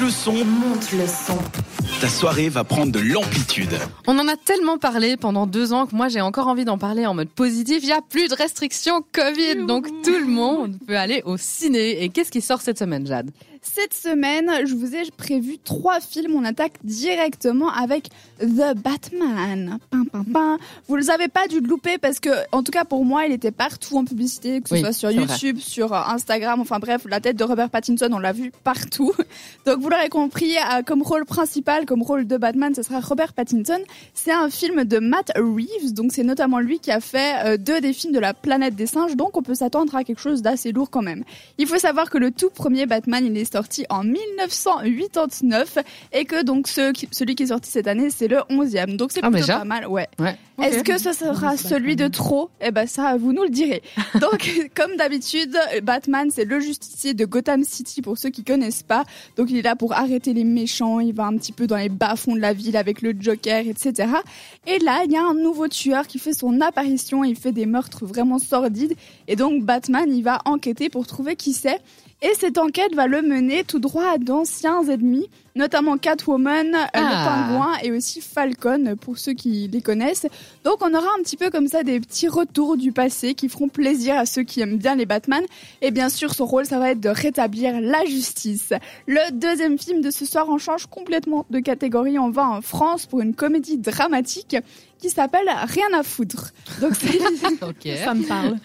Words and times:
le 0.00 0.08
son, 0.08 0.32
Monte 0.32 0.90
le 0.92 1.06
son. 1.06 1.36
ta 2.00 2.08
soirée 2.08 2.48
va 2.48 2.64
prendre 2.64 2.90
de 2.92 2.98
l'amplitude. 2.98 3.78
On 4.06 4.18
en 4.18 4.26
a 4.26 4.36
tellement 4.36 4.78
parlé 4.78 5.18
pendant 5.18 5.46
deux 5.46 5.74
ans 5.74 5.86
que 5.86 5.94
moi 5.94 6.08
j'ai 6.08 6.22
encore 6.22 6.48
envie 6.48 6.64
d'en 6.64 6.78
parler 6.78 7.04
en 7.04 7.12
mode 7.12 7.28
positif. 7.28 7.80
Il 7.82 7.86
n'y 7.86 7.92
a 7.92 8.00
plus 8.00 8.28
de 8.28 8.34
restrictions 8.34 9.04
Covid, 9.12 9.66
donc 9.66 9.86
tout 10.02 10.18
le 10.18 10.26
monde 10.26 10.78
peut 10.86 10.96
aller 10.96 11.20
au 11.26 11.36
ciné. 11.36 12.02
Et 12.02 12.08
qu'est-ce 12.08 12.30
qui 12.30 12.40
sort 12.40 12.62
cette 12.62 12.78
semaine, 12.78 13.06
Jade? 13.06 13.30
Cette 13.64 13.94
semaine, 13.94 14.50
je 14.66 14.74
vous 14.74 14.96
ai 14.96 15.08
prévu 15.16 15.56
trois 15.58 16.00
films. 16.00 16.34
On 16.34 16.44
attaque 16.44 16.72
directement 16.82 17.70
avec 17.70 18.08
The 18.40 18.74
Batman. 18.76 19.78
Pin, 19.88 20.02
pin, 20.10 20.24
pin. 20.32 20.58
Vous 20.88 20.96
ne 20.96 21.10
avez 21.12 21.28
pas 21.28 21.46
dû 21.46 21.60
le 21.60 21.68
louper 21.68 21.96
parce 21.96 22.18
que, 22.18 22.30
en 22.50 22.64
tout 22.64 22.72
cas 22.72 22.84
pour 22.84 23.04
moi, 23.04 23.24
il 23.26 23.32
était 23.32 23.52
partout 23.52 23.96
en 23.98 24.04
publicité, 24.04 24.60
que 24.62 24.68
ce 24.68 24.74
Oui, 24.74 24.80
soit 24.80 24.92
sur 24.92 25.10
vrai. 25.12 25.20
YouTube, 25.20 25.58
sur 25.60 25.92
euh, 25.92 26.00
Instagram. 26.08 26.60
Enfin 26.60 26.80
bref, 26.80 27.02
la 27.08 27.20
tête 27.20 27.36
de 27.36 27.44
Robert 27.44 27.70
Pattinson, 27.70 28.08
on 28.10 28.18
l'a 28.18 28.32
vu 28.32 28.50
partout. 28.64 29.12
Donc 29.64 29.80
vous 29.82 29.88
l'aurez 29.90 30.08
compris, 30.08 30.56
euh, 30.56 30.82
comme 30.86 31.02
rôle 31.02 31.24
principal, 31.24 31.86
comme 31.86 32.02
rôle 32.02 32.26
de 32.26 32.36
Batman, 32.36 32.72
ce 32.74 32.82
sera 32.82 33.00
Robert 33.00 33.32
Pattinson. 33.32 33.80
C'est 34.14 34.30
un 34.32 34.48
film 34.48 34.84
de 34.84 34.98
Matt 34.98 35.32
Reeves. 35.36 35.92
Donc 35.92 36.12
c'est 36.12 36.22
notamment 36.22 36.60
lui 36.60 36.78
qui 36.78 36.90
a 36.92 37.00
fait 37.00 37.34
euh, 37.44 37.56
deux 37.56 37.80
des 37.80 37.92
films 37.92 38.12
de 38.12 38.20
la 38.20 38.32
planète 38.32 38.76
des 38.76 38.86
singes. 38.86 39.16
Donc 39.16 39.36
on 39.36 39.42
peut 39.42 39.54
s'attendre 39.56 39.94
à 39.96 40.04
quelque 40.04 40.20
chose 40.20 40.40
d'assez 40.40 40.70
lourd 40.72 40.88
quand 40.90 41.02
même. 41.02 41.24
Il 41.58 41.66
faut 41.66 41.78
savoir 41.78 42.10
que 42.10 42.18
le 42.18 42.30
tout 42.30 42.50
premier 42.50 42.86
Batman, 42.86 43.24
il 43.26 43.36
est 43.36 43.52
sorti 43.52 43.84
en 43.90 44.04
1989 44.04 45.78
et 46.12 46.24
que 46.24 46.42
donc 46.42 46.68
ce 46.68 46.92
celui 47.10 47.34
qui 47.34 47.42
est 47.44 47.46
sorti 47.48 47.70
cette 47.70 47.88
année, 47.88 48.10
c'est 48.10 48.28
le 48.28 48.38
11e. 48.50 48.96
Donc 48.96 49.10
c'est 49.12 49.20
Ah, 49.22 49.30
plutôt 49.30 49.46
pas 49.48 49.64
mal, 49.64 49.86
ouais. 49.88 50.06
Ouais. 50.18 50.36
Est-ce 50.62 50.84
que 50.84 50.98
ce 50.98 51.12
sera 51.12 51.56
celui 51.56 51.96
de 51.96 52.08
trop? 52.08 52.50
Eh 52.60 52.70
ben 52.70 52.86
ça, 52.86 53.16
vous 53.16 53.32
nous 53.32 53.42
le 53.42 53.50
direz. 53.50 53.82
Donc 54.20 54.70
comme 54.74 54.96
d'habitude, 54.96 55.56
Batman, 55.82 56.30
c'est 56.32 56.44
le 56.44 56.60
justicier 56.60 57.14
de 57.14 57.24
Gotham 57.24 57.64
City 57.64 58.02
pour 58.02 58.18
ceux 58.18 58.30
qui 58.30 58.44
connaissent 58.44 58.82
pas. 58.82 59.04
Donc 59.36 59.50
il 59.50 59.58
est 59.58 59.62
là 59.62 59.76
pour 59.76 59.92
arrêter 59.92 60.32
les 60.32 60.44
méchants, 60.44 61.00
il 61.00 61.14
va 61.14 61.24
un 61.24 61.36
petit 61.36 61.52
peu 61.52 61.66
dans 61.66 61.76
les 61.76 61.88
bas-fonds 61.88 62.34
de 62.34 62.40
la 62.40 62.52
ville 62.52 62.76
avec 62.76 63.02
le 63.02 63.14
Joker, 63.18 63.66
etc. 63.66 64.12
Et 64.66 64.78
là, 64.78 65.02
il 65.04 65.12
y 65.12 65.16
a 65.16 65.22
un 65.22 65.34
nouveau 65.34 65.68
tueur 65.68 66.06
qui 66.06 66.18
fait 66.18 66.34
son 66.34 66.60
apparition, 66.60 67.24
il 67.24 67.36
fait 67.36 67.52
des 67.52 67.66
meurtres 67.66 68.04
vraiment 68.04 68.38
sordides. 68.38 68.94
Et 69.28 69.36
donc 69.36 69.64
Batman, 69.64 70.04
il 70.08 70.22
va 70.22 70.40
enquêter 70.44 70.88
pour 70.88 71.06
trouver 71.06 71.36
qui 71.36 71.52
c'est. 71.52 71.80
Et 72.24 72.34
cette 72.38 72.56
enquête 72.56 72.94
va 72.94 73.08
le 73.08 73.20
mener 73.20 73.64
tout 73.64 73.80
droit 73.80 74.04
à 74.14 74.16
d'anciens 74.18 74.84
ennemis, 74.84 75.26
notamment 75.56 75.98
Catwoman, 75.98 76.72
euh, 76.72 76.78
Ah. 76.92 77.00
le 77.00 77.26
pingouin 77.26 77.72
et 77.82 77.90
aussi 77.90 78.20
Falcon, 78.20 78.94
pour 79.00 79.18
ceux 79.18 79.32
qui 79.32 79.66
les 79.66 79.80
connaissent. 79.82 80.26
Donc 80.64 80.76
on 80.82 80.94
aura 80.94 81.08
un 81.18 81.22
petit 81.24 81.36
peu 81.36 81.50
comme 81.50 81.66
ça 81.66 81.82
des 81.82 81.98
petits 81.98 82.28
retours 82.28 82.76
du 82.76 82.92
passé 82.92 83.34
qui 83.34 83.48
feront 83.48 83.68
plaisir 83.68 84.16
à 84.16 84.24
ceux 84.24 84.44
qui 84.44 84.60
aiment 84.60 84.76
bien 84.78 84.94
les 84.94 85.04
Batman. 85.04 85.42
Et 85.80 85.90
bien 85.90 86.08
sûr, 86.08 86.32
son 86.32 86.46
rôle, 86.46 86.64
ça 86.64 86.78
va 86.78 86.92
être 86.92 87.00
de 87.00 87.08
rétablir 87.08 87.80
la 87.80 88.04
justice. 88.04 88.72
Le 89.08 89.32
deuxième 89.32 89.76
film 89.76 90.00
de 90.00 90.12
ce 90.12 90.24
soir, 90.24 90.46
on 90.48 90.58
change 90.58 90.86
complètement 90.86 91.44
de 91.50 91.58
catégorie. 91.58 92.20
On 92.20 92.30
va 92.30 92.48
en 92.48 92.60
France 92.62 93.06
pour 93.06 93.20
une 93.20 93.34
comédie 93.34 93.78
dramatique 93.78 94.56
qui 95.02 95.10
s'appelle 95.10 95.48
Rien 95.48 95.92
à 95.92 96.02
foutre. 96.02 96.52
Donc 96.80 96.94
ça 98.04 98.14
me 98.14 98.26
parle. 98.26 98.56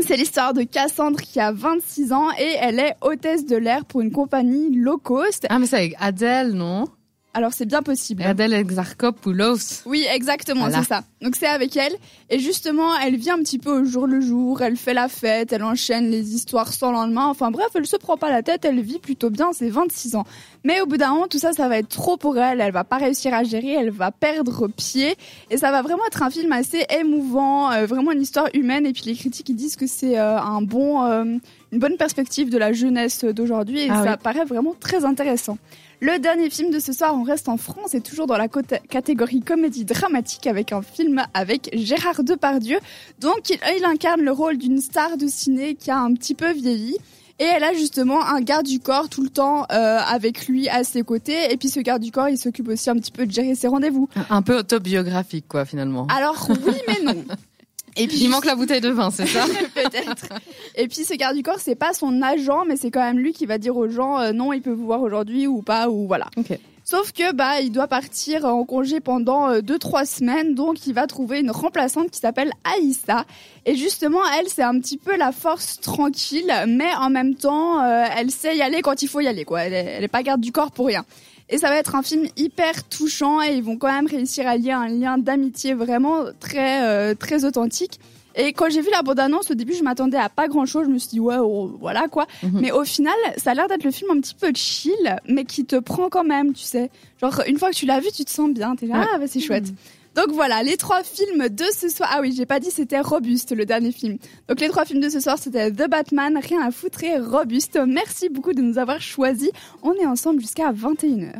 C'est 0.00 0.16
l'histoire 0.16 0.54
de 0.54 0.62
Cassandre 0.62 1.20
qui 1.20 1.40
a 1.40 1.52
26 1.52 2.12
ans 2.12 2.30
et 2.38 2.56
elle 2.60 2.78
est 2.78 2.94
hôtesse 3.02 3.44
de 3.44 3.56
l'air 3.56 3.84
pour 3.84 4.00
une 4.00 4.12
compagnie 4.12 4.74
low 4.74 4.96
cost. 4.96 5.46
Ah 5.50 5.58
mais 5.58 5.66
c'est 5.66 5.76
avec 5.76 5.96
Adèle, 5.98 6.52
non? 6.52 6.86
Alors 7.32 7.52
c'est 7.52 7.64
bien 7.66 7.82
possible. 7.82 8.24
Adèle 8.24 8.52
Exarchopoulos. 8.54 9.82
Oui, 9.86 10.04
exactement, 10.12 10.62
Voilà. 10.62 10.78
c'est 10.82 10.88
ça. 10.88 11.04
Donc 11.22 11.36
c'est 11.36 11.46
avec 11.46 11.76
elle. 11.76 11.92
Et 12.28 12.38
justement, 12.40 12.96
elle 12.98 13.16
vit 13.16 13.30
un 13.30 13.38
petit 13.38 13.58
peu 13.58 13.80
au 13.80 13.84
jour 13.84 14.06
le 14.08 14.20
jour, 14.20 14.62
elle 14.62 14.76
fait 14.76 14.94
la 14.94 15.08
fête, 15.08 15.52
elle 15.52 15.62
enchaîne 15.62 16.10
les 16.10 16.34
histoires 16.34 16.72
sans 16.72 16.90
lendemain. 16.90 17.26
Enfin 17.26 17.50
bref, 17.52 17.68
elle 17.74 17.86
se 17.86 17.96
prend 17.96 18.16
pas 18.16 18.30
la 18.30 18.42
tête, 18.42 18.64
elle 18.64 18.80
vit 18.80 18.98
plutôt 18.98 19.30
bien, 19.30 19.50
c'est 19.52 19.68
26 19.70 20.16
ans. 20.16 20.24
Mais 20.64 20.80
au 20.80 20.86
bout 20.86 20.96
d'un 20.96 21.10
moment, 21.14 21.28
tout 21.28 21.38
ça, 21.38 21.52
ça 21.52 21.68
va 21.68 21.78
être 21.78 21.88
trop 21.88 22.16
pour 22.16 22.36
elle. 22.36 22.60
Elle 22.60 22.72
va 22.72 22.84
pas 22.84 22.96
réussir 22.98 23.32
à 23.32 23.44
gérer, 23.44 23.72
elle 23.74 23.90
va 23.90 24.10
perdre 24.10 24.66
pied. 24.68 25.14
Et 25.50 25.56
ça 25.56 25.70
va 25.70 25.82
vraiment 25.82 26.04
être 26.08 26.22
un 26.24 26.30
film 26.30 26.50
assez 26.52 26.84
émouvant, 26.98 27.70
euh, 27.70 27.86
vraiment 27.86 28.10
une 28.12 28.22
histoire 28.22 28.48
humaine. 28.54 28.86
Et 28.86 28.92
puis 28.92 29.04
les 29.06 29.14
critiques, 29.14 29.48
ils 29.48 29.54
disent 29.56 29.76
que 29.76 29.86
c'est 29.86 30.18
euh, 30.18 30.38
un 30.40 30.62
bon, 30.62 31.04
euh, 31.04 31.24
une 31.72 31.78
bonne 31.78 31.96
perspective 31.96 32.50
de 32.50 32.58
la 32.58 32.72
jeunesse 32.72 33.24
d'aujourd'hui. 33.24 33.80
Et 33.80 33.88
Ah 33.90 34.02
ça 34.04 34.10
oui. 34.12 34.16
paraît 34.22 34.44
vraiment 34.44 34.74
très 34.78 35.04
intéressant. 35.04 35.58
Le 36.00 36.18
dernier 36.18 36.48
film 36.50 36.70
de 36.70 36.78
ce 36.78 36.92
soir, 36.92 37.14
on 37.14 37.22
reste 37.22 37.48
en 37.48 37.56
France 37.58 37.94
et 37.94 38.00
toujours 38.00 38.26
dans 38.26 38.38
la 38.38 38.48
catégorie 38.48 39.40
comédie 39.42 39.84
dramatique 39.84 40.46
avec 40.46 40.72
un 40.72 40.80
film 40.82 41.22
avec 41.34 41.68
Gérard 41.74 42.24
Depardieu. 42.24 42.78
Donc 43.20 43.50
il, 43.50 43.58
il 43.78 43.84
incarne 43.84 44.22
le 44.22 44.32
rôle 44.32 44.56
d'une 44.56 44.80
star 44.80 45.16
de 45.18 45.26
ciné 45.26 45.74
qui 45.74 45.90
a 45.90 45.98
un 45.98 46.14
petit 46.14 46.34
peu 46.34 46.52
vieilli. 46.52 46.96
Et 47.38 47.44
elle 47.44 47.64
a 47.64 47.72
justement 47.72 48.22
un 48.22 48.42
garde 48.42 48.66
du 48.66 48.80
corps 48.80 49.08
tout 49.08 49.22
le 49.22 49.30
temps 49.30 49.64
euh, 49.72 49.98
avec 49.98 50.46
lui 50.46 50.68
à 50.68 50.84
ses 50.84 51.00
côtés. 51.02 51.50
Et 51.50 51.56
puis 51.56 51.70
ce 51.70 51.80
garde 51.80 52.02
du 52.02 52.10
corps, 52.12 52.28
il 52.28 52.36
s'occupe 52.36 52.68
aussi 52.68 52.90
un 52.90 52.96
petit 52.96 53.10
peu 53.12 53.24
de 53.26 53.30
gérer 53.32 53.54
ses 53.54 53.66
rendez-vous. 53.66 54.10
Un 54.28 54.42
peu 54.42 54.58
autobiographique, 54.58 55.46
quoi, 55.48 55.64
finalement. 55.64 56.06
Alors 56.14 56.48
oui, 56.66 56.74
mais 56.86 57.02
non. 57.14 57.24
Et 58.00 58.06
puis 58.06 58.18
Il 58.18 58.30
manque 58.30 58.46
la 58.46 58.54
bouteille 58.54 58.80
de 58.80 58.88
vin, 58.88 59.10
c'est 59.10 59.26
ça 59.26 59.44
peut-être. 59.74 60.26
Et 60.74 60.88
puis 60.88 61.04
ce 61.04 61.14
garde 61.14 61.36
du 61.36 61.42
corps, 61.42 61.58
c'est 61.58 61.74
pas 61.74 61.92
son 61.92 62.22
agent, 62.22 62.64
mais 62.66 62.76
c'est 62.76 62.90
quand 62.90 63.02
même 63.02 63.18
lui 63.18 63.32
qui 63.32 63.44
va 63.44 63.58
dire 63.58 63.76
aux 63.76 63.88
gens 63.88 64.18
euh, 64.18 64.32
non, 64.32 64.52
il 64.52 64.62
peut 64.62 64.72
vous 64.72 64.86
voir 64.86 65.02
aujourd'hui 65.02 65.46
ou 65.46 65.60
pas 65.62 65.90
ou 65.90 66.06
voilà. 66.06 66.28
Sauf 66.82 67.12
que 67.12 67.32
bah 67.32 67.60
il 67.60 67.70
doit 67.70 67.86
partir 67.86 68.46
en 68.46 68.64
congé 68.64 69.00
pendant 69.00 69.52
2-3 69.52 70.06
semaines, 70.06 70.54
donc 70.54 70.86
il 70.86 70.94
va 70.94 71.06
trouver 71.06 71.40
une 71.40 71.50
remplaçante 71.50 72.10
qui 72.10 72.18
s'appelle 72.18 72.50
Aïssa. 72.64 73.26
Et 73.66 73.76
justement, 73.76 74.20
elle 74.38 74.48
c'est 74.48 74.62
un 74.62 74.80
petit 74.80 74.96
peu 74.96 75.16
la 75.16 75.30
force 75.30 75.78
tranquille, 75.80 76.52
mais 76.66 76.92
en 76.98 77.10
même 77.10 77.34
temps, 77.34 77.84
euh, 77.84 78.04
elle 78.16 78.30
sait 78.30 78.56
y 78.56 78.62
aller 78.62 78.80
quand 78.80 79.02
il 79.02 79.08
faut 79.08 79.20
y 79.20 79.28
aller. 79.28 79.44
Quoi. 79.44 79.60
Elle, 79.60 79.74
est, 79.74 79.84
elle 79.98 80.04
est 80.04 80.08
pas 80.08 80.22
garde 80.22 80.40
du 80.40 80.52
corps 80.52 80.72
pour 80.72 80.86
rien. 80.86 81.04
Et 81.52 81.58
ça 81.58 81.68
va 81.68 81.76
être 81.76 81.96
un 81.96 82.02
film 82.02 82.26
hyper 82.36 82.84
touchant 82.88 83.42
et 83.42 83.54
ils 83.54 83.62
vont 83.62 83.76
quand 83.76 83.92
même 83.92 84.06
réussir 84.06 84.46
à 84.46 84.56
lier 84.56 84.70
un 84.70 84.86
lien 84.88 85.18
d'amitié 85.18 85.74
vraiment 85.74 86.24
très 86.38 86.84
euh, 86.84 87.14
très 87.14 87.44
authentique. 87.44 87.98
Et 88.36 88.52
quand 88.52 88.70
j'ai 88.70 88.80
vu 88.80 88.88
la 88.92 89.02
bande-annonce, 89.02 89.50
au 89.50 89.54
début, 89.54 89.74
je 89.74 89.82
m'attendais 89.82 90.16
à 90.16 90.28
pas 90.28 90.46
grand-chose. 90.46 90.84
Je 90.86 90.90
me 90.90 90.98
suis 90.98 91.08
dit, 91.08 91.20
ouais, 91.20 91.38
oh, 91.40 91.76
voilà 91.80 92.06
quoi. 92.06 92.26
Mhm. 92.44 92.60
Mais 92.60 92.70
au 92.70 92.84
final, 92.84 93.14
ça 93.36 93.50
a 93.50 93.54
l'air 93.54 93.66
d'être 93.66 93.82
le 93.82 93.90
film 93.90 94.12
un 94.12 94.20
petit 94.20 94.36
peu 94.36 94.52
chill, 94.54 95.16
mais 95.28 95.44
qui 95.44 95.64
te 95.64 95.74
prend 95.76 96.08
quand 96.08 96.22
même, 96.22 96.52
tu 96.52 96.62
sais. 96.62 96.90
Genre, 97.20 97.42
une 97.48 97.58
fois 97.58 97.70
que 97.70 97.74
tu 97.74 97.86
l'as 97.86 97.98
vu, 97.98 98.06
tu 98.14 98.24
te 98.24 98.30
sens 98.30 98.48
bien. 98.50 98.76
T'es 98.76 98.86
là, 98.86 99.00
Ouais. 99.00 99.06
ah, 99.12 99.18
bah, 99.18 99.24
c'est 99.26 99.40
chouette. 99.40 99.66
Donc 100.16 100.32
voilà, 100.32 100.62
les 100.62 100.76
trois 100.76 101.02
films 101.02 101.48
de 101.48 101.64
ce 101.76 101.88
soir. 101.88 102.10
Ah 102.12 102.20
oui, 102.20 102.34
j'ai 102.36 102.46
pas 102.46 102.60
dit 102.60 102.70
c'était 102.70 103.00
Robuste, 103.00 103.52
le 103.52 103.64
dernier 103.64 103.92
film. 103.92 104.18
Donc 104.48 104.60
les 104.60 104.68
trois 104.68 104.84
films 104.84 105.00
de 105.00 105.08
ce 105.08 105.20
soir, 105.20 105.36
c'était 105.38 105.70
The 105.70 105.88
Batman, 105.88 106.38
Rien 106.42 106.60
à 106.66 106.70
foutre 106.70 107.04
et 107.04 107.18
Robuste. 107.18 107.78
Merci 107.86 108.28
beaucoup 108.28 108.52
de 108.52 108.60
nous 108.60 108.78
avoir 108.78 109.00
choisis. 109.00 109.50
On 109.82 109.94
est 109.94 110.06
ensemble 110.06 110.40
jusqu'à 110.40 110.72
21h. 110.72 111.34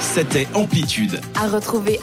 C'était 0.00 0.48
Amplitude. 0.54 1.20
À 1.34 1.48
retrouver 1.48 2.00